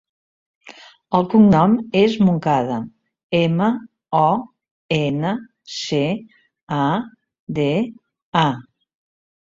El 1.19 1.27
cognom 1.33 1.75
és 1.99 2.15
Moncada: 2.29 2.79
ema, 3.41 3.69
o, 4.23 4.25
ena, 4.99 5.37
ce, 5.77 6.03
a, 6.83 6.83
de, 7.61 7.73
a. 8.49 8.51